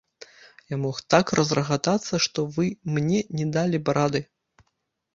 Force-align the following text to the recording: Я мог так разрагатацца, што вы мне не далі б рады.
Я 0.73 0.77
мог 0.85 1.01
так 1.15 1.33
разрагатацца, 1.41 2.13
што 2.29 2.49
вы 2.57 2.65
мне 2.99 3.23
не 3.41 3.45
далі 3.59 3.77
б 3.87 3.99
рады. 4.03 4.27